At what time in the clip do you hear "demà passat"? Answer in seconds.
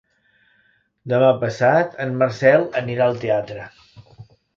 1.11-1.93